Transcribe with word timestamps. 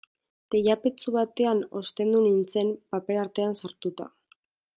Teilapetxu 0.53 1.13
batean 1.15 1.61
ostendu 1.81 2.23
nintzen, 2.25 2.73
paper 2.95 3.21
artean 3.27 3.55
sartuta. 3.61 4.11